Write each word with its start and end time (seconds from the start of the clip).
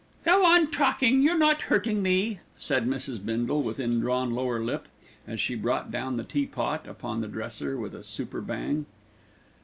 "Go 0.25 0.43
on 0.43 0.71
talking, 0.71 1.21
you're 1.21 1.37
not 1.37 1.61
hurting 1.69 2.01
me," 2.01 2.39
said 2.57 2.87
Mrs. 2.87 3.23
Bindle, 3.23 3.61
with 3.61 3.79
indrawn 3.79 4.31
lower 4.31 4.59
lip, 4.59 4.87
as 5.27 5.39
she 5.39 5.53
brought 5.53 5.91
down 5.91 6.17
the 6.17 6.23
teapot 6.23 6.87
upon 6.87 7.21
the 7.21 7.27
dresser 7.27 7.77
with 7.77 7.93
a 7.93 8.01
super 8.01 8.41
bang. 8.41 8.87